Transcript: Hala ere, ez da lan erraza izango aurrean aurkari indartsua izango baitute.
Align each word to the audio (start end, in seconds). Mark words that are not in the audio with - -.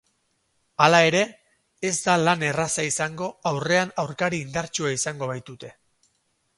Hala 0.85 1.01
ere, 1.09 1.19
ez 1.91 1.93
da 2.07 2.15
lan 2.23 2.47
erraza 2.49 2.87
izango 2.89 3.29
aurrean 3.53 3.95
aurkari 4.05 4.43
indartsua 4.49 4.99
izango 4.99 5.33
baitute. 5.35 5.75